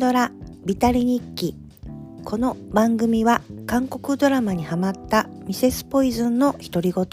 [0.00, 0.32] ドラ
[0.64, 1.54] ビタリ日記。
[2.24, 7.06] この番組は韓国ドラマにハマったミセスポイズンの独り言。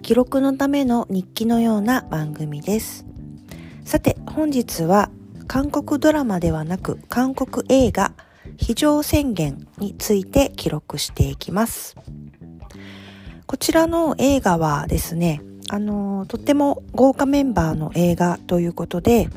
[0.00, 3.04] 記録のための日記のような番組です。
[3.84, 5.10] さて本日は
[5.48, 8.12] 韓国ドラマではなく韓国映画
[8.56, 11.94] 非常宣言について記録していきます。
[13.44, 19.28] こちらの映画はですねあのとっても豪華メンバーの映画ということで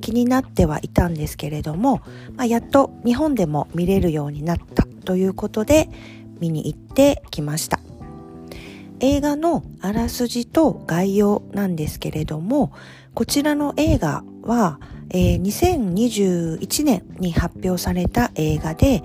[0.00, 2.02] 気になってはいたんですけれども、
[2.36, 5.88] まあ、やっと日本でも見れるようになったということで
[6.40, 7.80] 見に行ってきました。
[9.00, 12.72] 映画のあらすじと概要なんですけれども
[13.12, 19.02] こちらの映画は、えー、2021年に発表された映画で、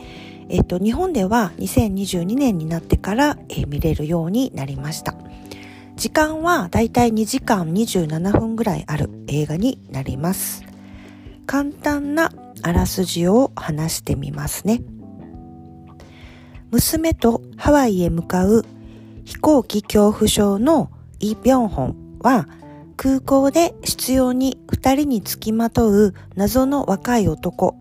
[0.50, 5.16] えっと、日本では2022年になってから、えー、見れるようになりました。
[5.96, 10.71] 時間はだいたい2時間27分ぐらいある映画になります。
[11.52, 14.84] 簡単なあらすじを話してみますね。
[16.72, 18.64] 娘とハワイへ向かう
[19.26, 22.48] 飛行機恐怖症のイ・ビョンホンは
[22.96, 27.76] 空港で執拗に二人につきまとう謎の若い男、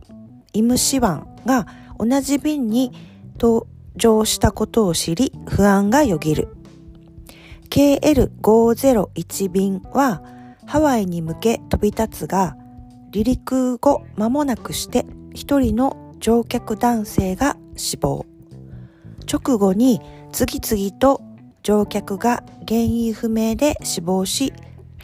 [0.52, 2.90] イムシワンが同じ便に
[3.38, 6.48] 搭乗したことを知り不安がよぎる。
[7.68, 10.24] KL501 便は
[10.66, 12.56] ハワイに向け飛び立つが
[13.12, 18.27] 離陸後間もなくして一人の乗客男性が死亡。
[19.30, 20.00] 直後に
[20.33, 21.22] 次々と
[21.62, 24.52] 乗客が原因不明で死亡し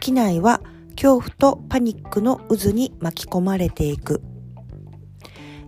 [0.01, 4.23] 機内は恐怖とパニックの渦に巻き込まれていく。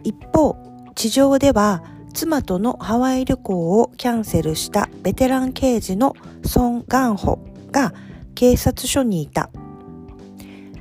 [0.04, 0.56] 一方
[0.94, 1.82] 地上では
[2.14, 7.38] 妻とのハワイ旅行をキャンセルしたベテラン刑事のソン・ガンホ
[7.70, 7.92] が
[8.34, 9.50] 警察署にいた。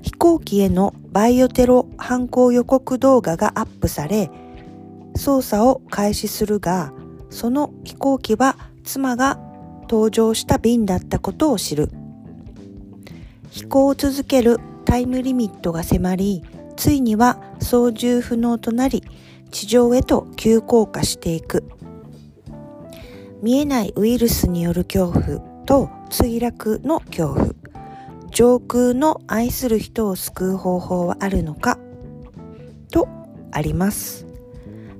[0.07, 4.31] 飛行機へのバイオテロ犯行予告動画がアップされ
[5.17, 6.93] 捜査を開始するが
[7.29, 8.55] その飛行機は
[8.85, 9.37] 妻が
[9.89, 11.89] 搭乗した便だったことを知る。
[13.51, 16.41] 飛行を続けるタイムリミットが迫り
[16.77, 19.03] ついには操縦不能となり
[19.51, 21.65] 地上へと急降下していく。
[23.41, 27.56] 見えないウイルスによる恐怖と墜落の恐怖。
[28.31, 31.79] 上空の愛する人を救う方法はあるのか？
[32.91, 33.07] と
[33.51, 34.25] あります。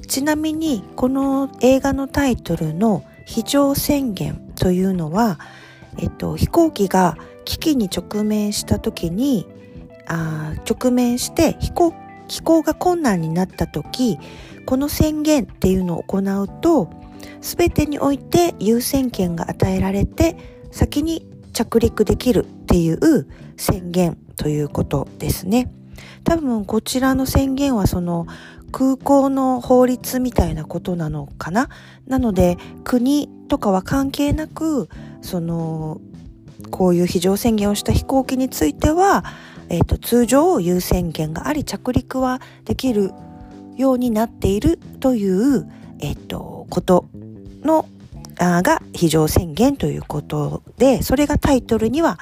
[0.08, 5.40] ちなみにこの映画のタイトルの非常宣言というのは、
[5.98, 9.46] えっと、飛行機が危機に直面した時に
[10.08, 11.94] あ直面して飛行
[12.28, 14.18] 飛行が困難になった時
[14.66, 16.90] この宣言っていうのを行うと
[17.42, 20.38] 全てにおいて優先権が与えられて
[20.72, 21.26] 先に
[21.57, 25.72] 着陸できるっていう宣言ということですね。
[26.23, 28.28] 多分こちらの宣言はその
[28.72, 31.69] 空港の法律みたいなことなのかな？
[32.06, 34.88] なので国とかは関係なく
[35.22, 36.00] その
[36.69, 39.24] こういう非常宣言をした飛行機については、
[39.69, 43.13] えーと、通常優先権があり着陸はできる
[43.75, 45.68] ようになっているという、
[46.01, 47.06] えーとこと
[47.63, 47.88] の
[48.38, 52.20] が非常宣言ということで、それがタイトルには、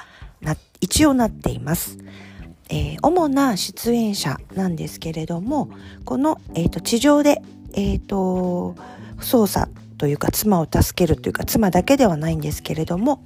[0.80, 1.98] 一応なっています。
[2.68, 5.68] えー、主な出演者なんですけれども、
[6.04, 7.40] この、えー、地上で、
[7.74, 8.74] えっ、ー、と、
[9.20, 13.22] 操作というか妻を助けるというか妻だけではないんですけれども、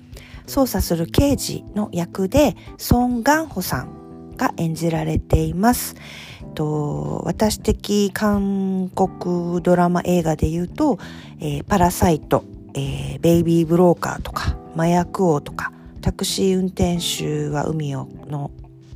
[0.46, 5.96] 操作する刑事の役でソン・ガンホさんが演じられています。
[6.54, 10.98] と私的韓国ドラマ映画で言うと、
[11.38, 12.44] えー、パラサイト
[12.74, 18.50] えー、ベイビーブローカーとか麻薬王とかタクシー運転手は海をの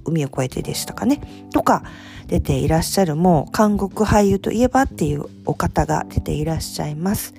[0.04, 1.20] 海を越えてでしたかね
[1.52, 1.82] とか
[2.26, 7.34] 出ていらっしゃるもう韓国俳優といえばっていうお方が出ていらっしゃいます。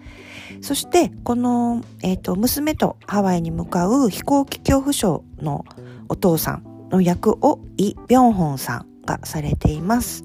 [0.62, 5.66] そしてこの、えーと、娘とハワイに向かう飛行機恐怖症の
[6.10, 10.24] お父さんの役をイ・ビョンホンさんがされています。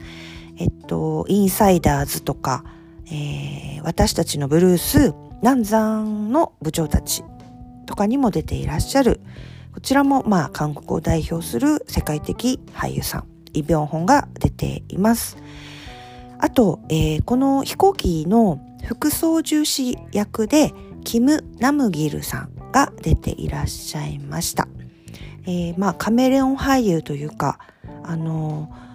[0.56, 2.65] えっと、インサイダーズとか、
[3.06, 7.25] えー、私たちのブルース南山の部長たち
[7.87, 9.21] とかにも出ていらっしゃる。
[9.73, 13.25] こちらもまあ韓国を代表する世界的俳優さん。
[13.53, 15.37] イ・ビョンホンが出ています。
[16.39, 20.73] あと、えー、この飛行機の副操縦士役で
[21.05, 24.69] キム・ナムギルさんが出ていらっしゃいました、
[25.45, 27.59] えー、まあカメレオン俳優というか
[28.05, 28.90] あのー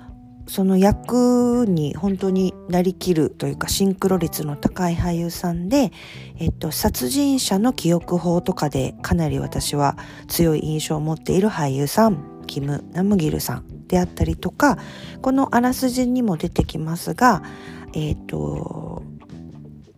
[0.48, 5.92] その役に本当になりきるというかシンクロ率の高い俳優さんで、
[6.38, 9.98] えっと、殺人者の記憶法とかでかなり私は
[10.28, 14.78] 強い印象を持っている俳優さん、キム・ナムギルさんであったりとか
[15.22, 17.44] このあらすじにも出てきますが
[17.94, 19.04] えっ、と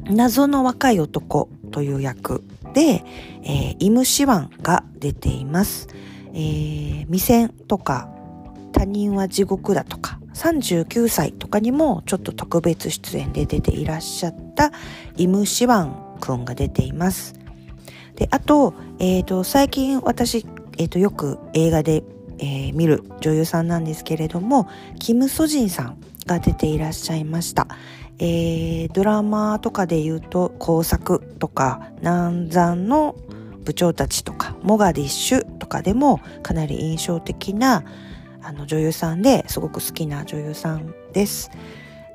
[0.10, 3.04] 謎の若い男という役で、
[3.44, 5.88] えー、イムシワンが出ています。
[6.34, 8.10] えー、未戦とか
[8.72, 14.72] 他人は地獄だとか39歳とかにもちょっと特別出演で出ていらっしゃった
[15.16, 17.34] イムシワンくんが出ています。
[18.16, 20.45] で、あと、えっ、ー、と、最近私、
[20.78, 22.04] えっ、ー、と、よく映画で、
[22.39, 24.68] えー、見る女優さんなんですけれども、
[25.00, 27.68] キム・ソジンさんが出ていらっしゃいました。
[28.19, 33.16] えー、ドラマとかで言うと工作とか南山の
[33.63, 37.84] 部長たちとかモガディッシュとかでもかなり印象的な
[38.48, 41.52] あの女優さんですごく好きな女優さんです。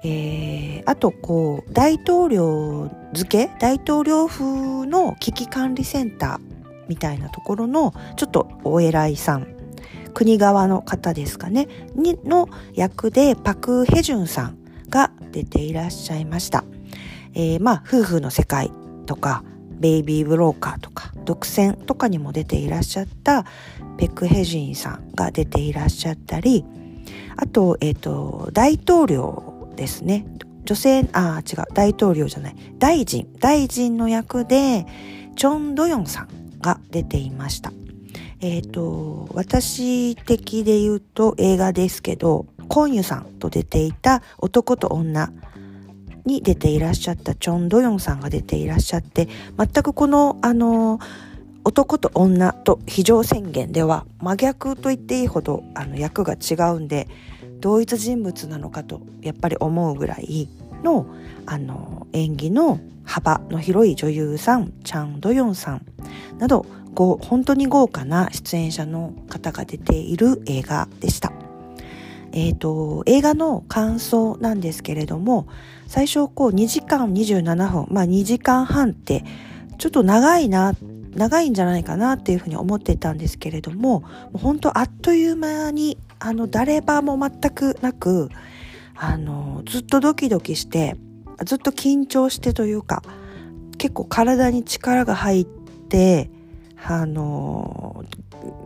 [0.03, 6.41] えー、あとこう大統領付け大統領府の危機管理センター
[6.89, 9.55] みたいなところのちょっとお偉いさん
[10.15, 14.59] 国側の方ですかねにの役でパク・ヘジュンさん
[14.89, 16.65] が出ていらっしゃいました。
[17.35, 18.71] えー、まあ、夫婦の世界
[19.07, 19.43] とか、
[19.81, 23.45] ベイビーブローカーとか、独占とかにも出ていらっしゃった
[23.97, 26.65] ペク・ヘジンさんが出ていらっしゃったり、
[27.37, 30.27] あと、え、ー、と、大統領ですね。
[30.65, 34.87] 女性、あ、違う、大統領じゃない、大臣、大臣の役で、
[35.37, 36.29] チョン・ドヨンさん
[36.61, 37.73] が出ていました。
[38.41, 45.33] えっ、ー、と、私的で言うと映画ですけど、コンユさんと出ていた男と女
[46.25, 49.29] に出ていらっしゃったチョン・ドヨンさんが出ていらっしゃって
[49.59, 51.01] 全くこのあの
[51.65, 57.09] 男と女と非常宣言では真逆と言っていいほどあの役が違うんで
[57.61, 60.49] 同一人物なのかとやっぱり思うぐらい
[60.83, 61.07] の
[61.47, 65.87] あの演技の幅の広い女優さんチャン・ドヨンさん
[66.39, 71.32] など本当に豪華な出演者の方が出ている映画でした。
[72.33, 75.47] え、ー、と、映画の感想なんですけれども、
[75.87, 79.25] 最初こう2時間27分、まあ2時間半って
[79.79, 80.75] ちょっと長いな、
[81.15, 88.31] 長いんじゃないかなっていうふうに思ってたんですけれども、もう本当あっという間に、あの、誰場も全くなく、
[88.95, 90.97] あの、ずっとドキドキして、
[91.45, 93.03] ずっと緊張してというか、
[93.77, 96.31] 結構体に力が入って、
[96.85, 98.05] あの、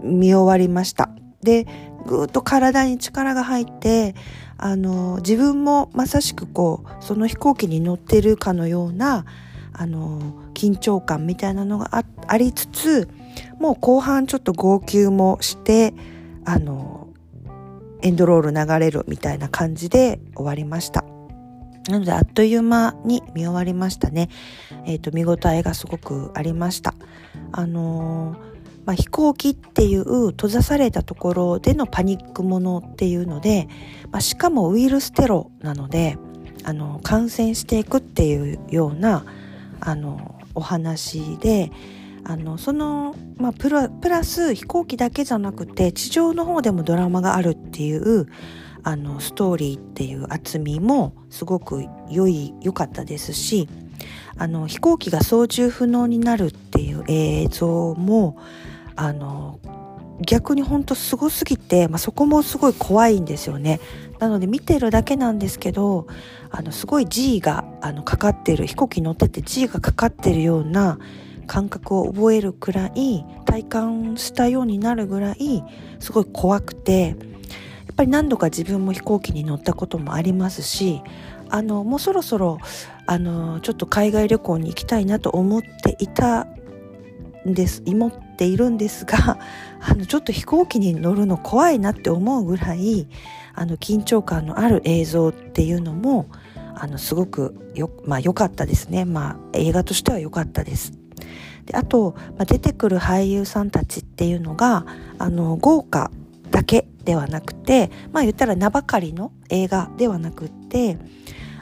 [0.02, 1.10] 見終わりました。
[1.42, 1.66] で、
[2.06, 4.14] ぐっと体に力が入って
[4.56, 9.26] あの自分もまさしくこうその飛行機に乗ってるかのような
[9.72, 10.20] あの
[10.54, 13.08] 緊張感みたいなのがありつつ
[13.58, 15.92] もう後半ちょっと号泣もして
[16.46, 17.08] あの
[18.00, 21.04] エンドロール流れるみたいな感じで終わりました。
[21.88, 24.28] なのであっという間に見終わりましたね。
[24.86, 26.94] えっ、ー、と見応えがすごくありました。
[27.52, 28.45] あのー
[28.86, 33.68] まあ、飛行機っていう閉ざされたところでのパニックものっていうので、
[34.12, 36.16] まあ、しかもウイルステロなので
[36.64, 39.24] あの感染していくっていうような
[39.80, 41.70] あのお話で
[42.24, 48.26] あのその、まあ、プラス飛行機だけじゃなくて地上の方でもドラマがあるっていう
[48.82, 53.68] あのストーリーっていう厚みもすごく良い良かったですし
[54.38, 58.38] あの飛行機が操縦不能になるっていう映像も
[58.96, 59.60] あの
[60.20, 63.80] 逆にほんとすごすぎて、まあ、そこもすごい怖いんですよね。
[64.18, 66.06] なので見てるだけなんですけど
[66.50, 70.98] あのすごい G があのかかってる飛行機乗ってて G がかかってるような
[71.46, 75.62] 感覚を覚えるくらい体感したようになるぐらい
[76.00, 77.12] すごい怖くてや
[77.92, 81.02] っぱり何度か自分も飛行機に乗ったこともありますし
[81.48, 82.58] あのもうそろそろ
[83.06, 86.48] あのちょっと海外旅行に行きたいなと思っていた
[87.46, 89.38] んです思っているんですが
[89.80, 93.08] あのちょっと飛行機に乗るの怖いなって思うぐらい
[93.54, 96.26] あの緊張感のある映像っていうのも
[96.74, 100.92] あのすごくよ,、まあ、良かったですね、まあ、映画としては良かったです。
[101.64, 104.86] であと、まあ、出てくる俳優さんたちっていうのが
[105.18, 106.10] あの豪華
[106.50, 110.98] だけではなくてまあ言ったら名ばかりの映画ではなくって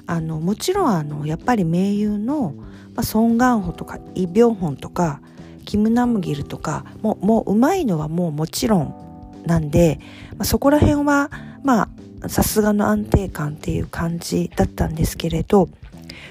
[0.07, 2.55] あのもちろんあのやっぱり名優の、
[2.95, 5.21] まあ、ソン・ガンホとかイ・ビョンホンとか
[5.65, 10.01] キム・ナムギルとかもうもううまいのはもうもちろんなんで、
[10.33, 11.31] まあ、そこら辺は
[11.63, 11.89] ま
[12.23, 15.69] あさすがの安定感っていう感じだったんですけれど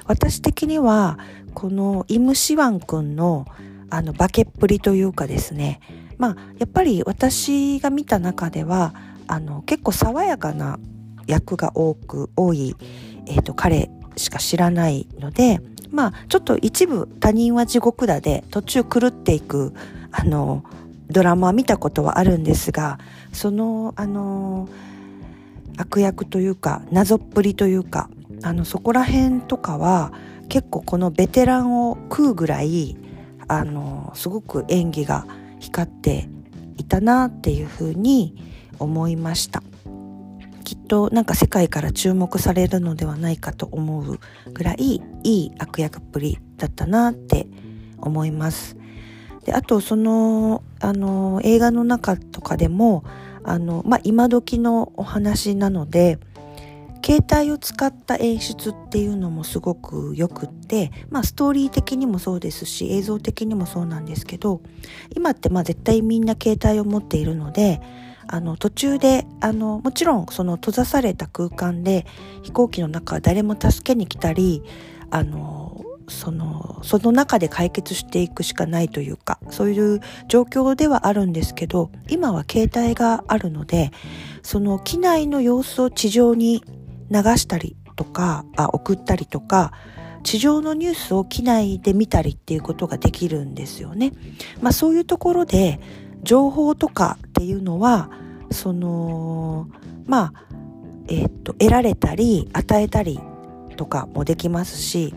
[0.06, 1.20] 私的には
[1.54, 3.46] このイム・シワン君の
[3.90, 5.80] あの化けっぷりというかですね
[6.18, 8.96] まあやっぱり私が見た中では
[9.28, 10.80] あの結構爽やかな
[11.28, 12.76] 役が多く多い、
[13.28, 15.60] えーと彼しか知らないので
[15.94, 19.74] まあちょっと一部他人は地獄だで途中狂っていく
[20.12, 20.66] あの
[21.10, 23.00] ドラマ見たことはあるんですが
[23.32, 24.68] そのあの
[25.78, 28.10] 悪役というか謎っぷりというか
[28.44, 30.12] あのそこら辺とかは
[30.50, 32.98] 結構このベテランを食うぐらい
[33.48, 35.26] あのすごく演技が
[35.60, 36.28] 光って
[36.78, 38.36] いたなっていうふうに
[38.80, 39.64] 思いました。
[40.64, 44.20] きっとなんか世界から注目されるのではないかと思う
[44.54, 47.48] ぐらいいい悪役っぷりだったなって
[47.98, 48.78] 思います。
[49.46, 53.04] であとそのあの映画の中とかでも
[53.44, 56.18] あの、まあ、今時のお話なので
[57.06, 64.62] 携帯を使った演出っていうのもすごくよくって、まあ、ストーリー的にもそうですし映像的にもそうなんですけど
[65.14, 67.82] 今ってまあ絶対みんな携帯を持っているので
[68.34, 72.08] あの途中であのもちろんその閉ざされた空間で
[72.42, 74.64] 飛行機の中は誰も助けに来たり
[75.12, 83.92] あのそのその中で解決していくしかないというかそういう状況ではあるんですけど今は携帯があるので
[84.42, 86.64] その機内の様子を地上に
[87.12, 89.74] 流したりとかあ送ったりとか
[90.24, 94.12] 地上のニュースを機内で見たりっていうことができるんですよね。
[94.60, 95.80] まあそういうところで
[96.24, 98.10] 情報とかっていうのは
[98.52, 99.68] その
[100.06, 100.46] まあ
[101.08, 103.20] え、っと得られたり与えたり
[103.76, 105.14] とかもできますし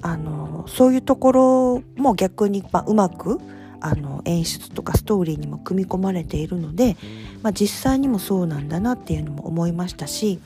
[0.00, 3.40] あのそういうところも逆に、まあ、うまく
[3.80, 6.96] あの演出とかストーリーにも組み込まれているので、
[7.42, 10.40] まあ、実際にもそうなんだなっていうのも思いましたし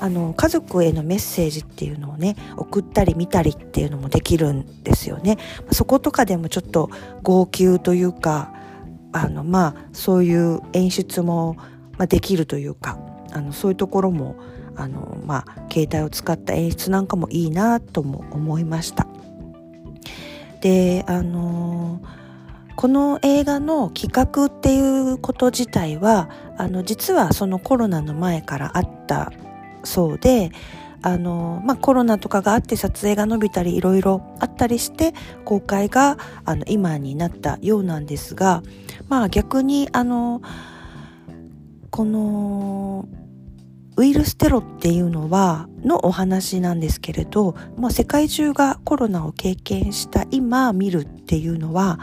[0.00, 5.38] あの家族へのメッセージっていうのをね送ったり見たりっていうのもできるんですよね。
[5.72, 6.90] そことかでもちょっと
[7.22, 8.52] 号泣というか
[9.14, 11.54] あのまあそういう演出も、
[11.96, 12.98] まあ、できるというか
[13.32, 14.34] あのそういうところも
[14.76, 19.06] あのまあ携帯を使った演出なんかもいいなとも思いました。
[20.60, 22.00] であの
[22.76, 26.28] この映画の企画っていうこと自体は
[26.58, 29.30] あの実はそのコロナの前からあった
[29.84, 30.50] そうで
[31.04, 35.12] あの、まあ、コロナとかがあって撮影が伸びたりいろいろあったりして
[35.44, 38.62] 公開があの今になったようなんですが、
[39.10, 40.40] まあ、逆にあの
[41.90, 43.06] この
[43.96, 52.00] ウイルステロっていうのはのお話なんですけれど、まあ、世界中がコロナを経験した今見るっていうのは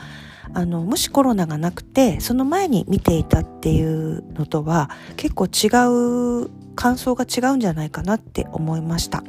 [0.54, 9.24] あのもしコロナがなくてその前に見ていたっていうのとは結構違う感想が違うんじゃないかなって思いました。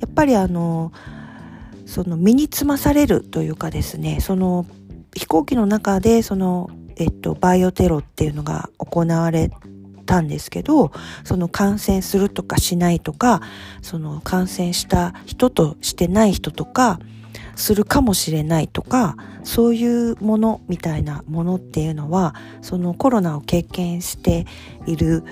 [0.00, 0.92] やっぱりあの
[1.86, 4.66] その身につまされるというかですねその
[5.14, 9.50] 飛行機の中でそのえっとバイオテロっていうのが行われ
[10.04, 10.92] たんですけど
[11.24, 13.40] その感染するとかしないとか
[13.82, 16.98] その感染した人としてない人とか
[17.56, 24.46] するかもしれないとかそういうものみたいなものっていうのはそのコロナを経験して
[24.86, 25.24] いる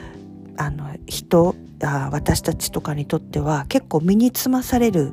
[0.56, 5.12] あの人あ私たちとかにとっては結構身につまされる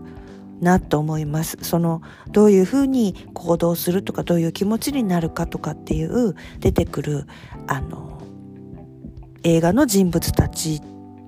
[0.61, 1.57] なと思います。
[1.61, 7.25] そのどういうふうに行動するとかどういう気持ちになるかとかっていう出てくる
[7.67, 8.21] あの
[9.43, 10.81] 映画の人物たち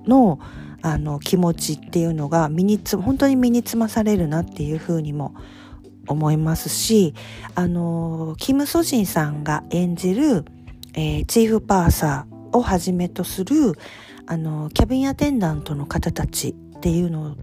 [0.06, 0.38] の
[0.82, 5.34] あの気持ちっていうのが身につ本当に身につまされるなっていうふうにも
[6.06, 7.14] 思いますし
[7.54, 10.44] あのキム・ソジンさんが演じる、
[10.92, 13.74] えー、チーフパーサーをはじめとする
[14.26, 17.36] あのキャビンアテンダントの方たちっていうの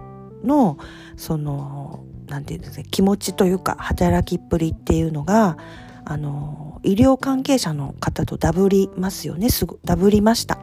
[0.44, 0.78] の
[1.16, 5.58] そのなんていうんですか気持ちというか働きっぷりっていうのが
[6.06, 10.58] あの医療関係者の方とダブりますよねすぐダブりました。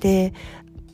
[0.00, 0.34] で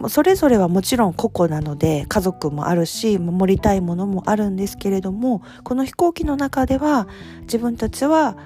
[0.09, 7.07] それぞれはもちろん個々なので家族もあるし守りたいものもあるんですけれどもこの飛行機の中では
[7.43, 8.37] 自分たちは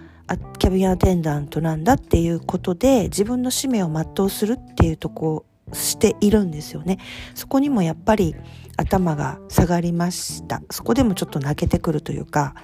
[0.59, 6.99] キャビンアテンダントなんだっていうことで自分の使命を全うするっていうとこしているんですよね。
[7.35, 8.35] そこにもやっぱり
[8.77, 10.63] 頭が下がりました。
[10.71, 12.55] そこでもちょっと泣けてくるというか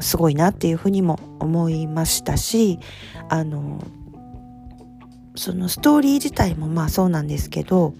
[0.00, 2.78] すごいなっていうふうにも思いましたし
[3.28, 3.82] あの
[5.34, 7.94] そのストーリー自体もまあそうなんですけど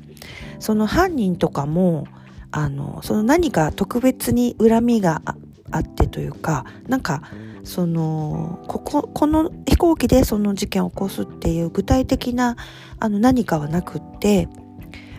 [0.58, 2.06] その犯人とかも
[2.50, 5.22] あのその何か特別に恨みが
[5.70, 7.22] あってというかなんか
[7.68, 12.56] そのこここの飛行機でその事件を起こすっていう具体的な
[12.98, 14.48] あの何かはなくって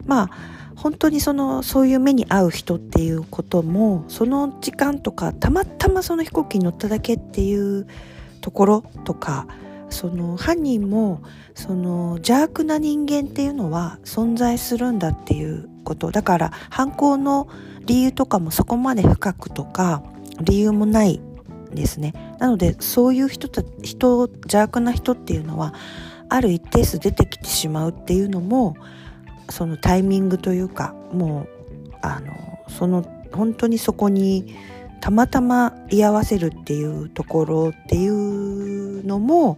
[0.08, 0.30] まあ
[0.76, 7.86] 本当にそのそういう目に遭う人っていうこともその時間とかたまたまその飛行機に乗っただけっていう
[8.42, 9.46] ところとか
[9.92, 11.22] その犯人も
[11.54, 16.10] その邪悪な人間っていうのは存在するんだっていうこと。
[16.10, 17.48] だから犯行の
[17.86, 20.02] 理由とかもそこまで深くとか
[20.42, 21.22] 理由もない
[21.74, 22.14] ですね。
[22.40, 25.74] なのでそういう人た人邪悪な人っていうのは
[26.30, 28.76] ある一定数出てきてしまうっていうのも
[29.50, 31.48] そのタイミングというかもう
[32.02, 32.34] あの
[32.68, 34.56] その本当にそこに
[35.02, 39.58] たまたま居合わせるっていうところっていうのも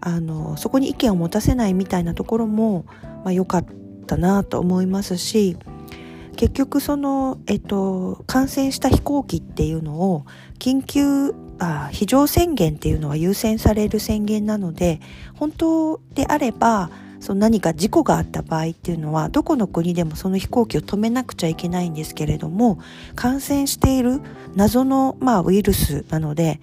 [0.00, 2.84] あのそこに意見を持たせないみたいなところも
[3.24, 3.66] まあ、良かっ
[4.06, 5.56] たなと思いますし
[6.38, 10.24] 結局その、えっと、感染した飛行機っていうのを
[10.60, 15.00] 緊急あ非常宣言っていうのは優先される宣言なので
[15.34, 22.78] 本当であればその何か事故があった場合っていうのはどこの国でもその飛行機を止めなくちゃいけないんですけれども
[23.16, 24.20] 感染している
[24.54, 26.60] 謎の、まあ、ウイルスなので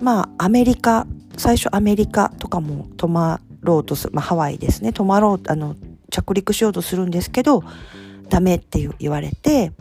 [0.00, 5.76] まあアメリカ最初アメリカとかも止まろうとする、まあ、ハワイですね泊まろうあの
[6.10, 7.62] 着陸しようとするんですけど
[8.28, 9.72] ダメって言われて、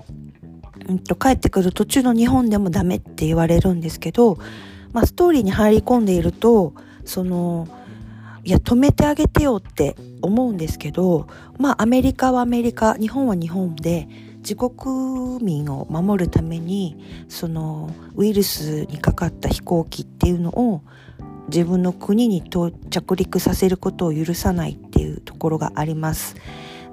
[0.87, 4.37] うんと、帰ってくる途中の日本でもダメって言われるんですけど、
[4.93, 6.73] まあ、ストーリーに入り込んでいると
[7.03, 7.67] その
[8.43, 20.83] いや止めてあげてよって思うんですけどまあアメリカはアメリカ日本は日本で自国民を守るためにそのウイルスにかかった飛行機っていうのを
[21.47, 26.35] 自分の国に到着陸させることを許さないっていうところがあります。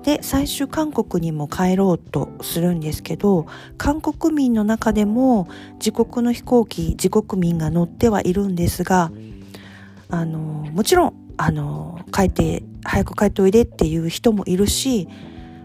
[0.02, 3.46] で最終韓国にも帰ろうとするんですけど
[3.78, 9.12] 韓国民の中でも自国の飛行機自国民が乗ってはいるんですが
[10.08, 15.08] あのもちろんあの帰って早く帰っておいでっていう人もいるし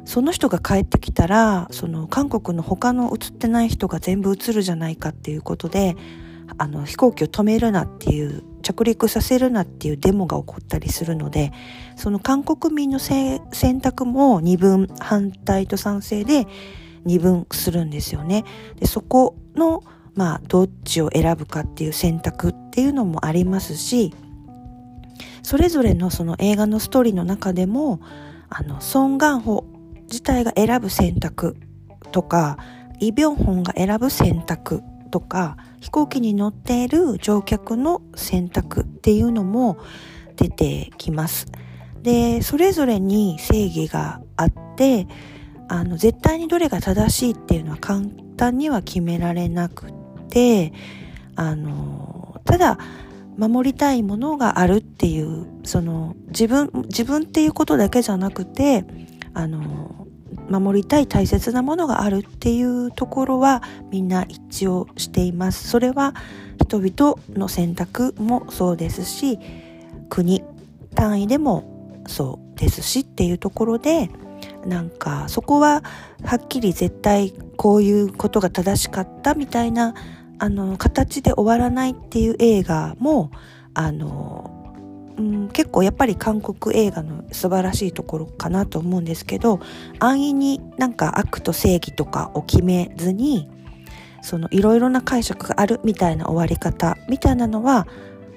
[0.06, 5.98] その人が帰ってきたらその韓国の他の映ってない人が全部映るじゃないかっていうことで
[6.58, 11.51] あの飛行機を止めるなっていう着陸させるなっていうデモが起こったりするので
[11.98, 13.42] その韓国民の選
[13.82, 16.48] 択も二分反対と賛成で
[17.04, 18.46] 二分するんですよね。
[18.80, 24.13] でそこのまあどっちを選ぶかっていう選択っていうのもありますし
[25.44, 28.00] それぞれのその映画のストーリーの中でも
[28.50, 29.66] あのソン・ガンホ
[30.04, 31.56] 自体が選ぶ選択
[32.12, 32.57] とか
[33.00, 34.81] イ・ビョンホンが選ぶ選択
[35.12, 39.77] とか飛行機に乗っている乗客の選択っていうのも
[40.36, 41.48] 出てきます。
[42.03, 45.07] で、それぞれに正義があって、
[45.68, 48.01] あの、絶対にどれが正しいっていうのは簡
[48.38, 49.92] 単には決められなく
[50.29, 50.74] て、
[51.36, 52.77] あの、ただ、
[53.38, 58.86] 守りたいものがあるっていう、その、自分、自分っていうことだけじゃなくて、
[59.33, 60.07] あの、
[60.50, 65.68] 守りたい大切なものがあるっていうところはみんな一致をしています。
[65.68, 66.16] それは
[66.62, 69.40] 人々の選択もそうですし
[70.10, 70.44] 国
[70.96, 71.76] 単位でも
[72.07, 74.09] そうですしっていうところで
[74.65, 75.83] なんかそこは
[76.24, 79.93] はっきり絶対こういうことが正しかったみたいな
[80.39, 83.31] あの形で終わらないっていう映画も
[83.74, 84.53] あの
[85.17, 89.59] うん、結構やっぱり韓国映画の素晴らしいところかなと思うんですけど
[90.00, 93.50] 安易になんか悪と正義とかを決めずに
[94.22, 97.87] そのいろいろな解釈があるみたいな終わり方みたいなのは、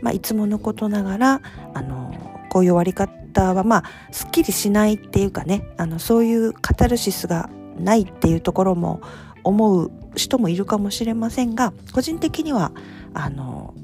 [0.01, 1.43] まあ、いつものことながら
[1.75, 2.15] あの
[2.49, 9.01] こういう終わり方方はまあすっきりしないっていうかねあのそういうカタルシスがないっていうところも
[9.45, 12.73] 思う人もいるかもしれませんが個人的には
[13.15, 13.75] あの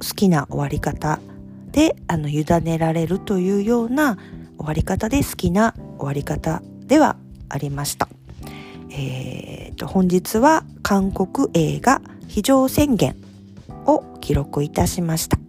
[0.00, 1.20] 好きな終わり方
[1.70, 4.16] であの委ねられるというような
[4.58, 7.16] 終わり方で好きな終わり方では
[7.48, 8.08] ありました。
[8.90, 13.16] えーと、本日は韓国映画非常宣言
[13.86, 15.43] を記録いたしました。